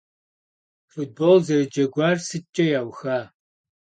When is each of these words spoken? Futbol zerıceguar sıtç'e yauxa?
Futbol 0.91 1.37
zerıceguar 1.45 2.17
sıtç'e 2.27 2.65
yauxa? 2.71 3.17